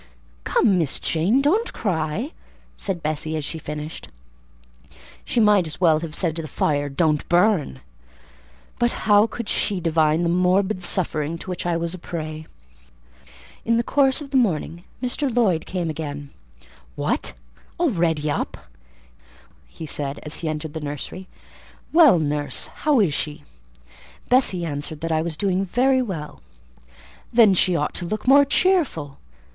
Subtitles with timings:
[0.45, 2.31] "Come, Miss Jane, don't cry,"
[2.75, 4.09] said Bessie as she finished.
[5.23, 7.81] She might as well have said to the fire, "don't burn!"
[8.79, 12.47] but how could she divine the morbid suffering to which I was a prey?
[13.63, 15.31] In the course of the morning Mr.
[15.31, 16.31] Lloyd came again.
[16.95, 17.33] "What,
[17.79, 18.57] already up!"
[19.85, 21.27] said he, as he entered the nursery.
[21.93, 23.43] "Well, nurse, how is she?"
[24.29, 26.41] Bessie answered that I was doing very well.
[27.31, 29.19] "Then she ought to look more cheerful.